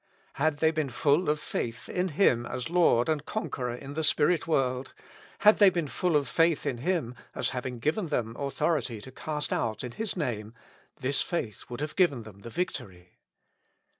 [0.41, 4.47] Had they been full of faith in Him as Lord and Conqueror in the spirit
[4.47, 4.95] world,
[5.41, 9.53] had they been full of faith /;/ Him as having given them authority to cast
[9.53, 10.55] out in His name,
[10.99, 13.19] this faith would have given them the victory.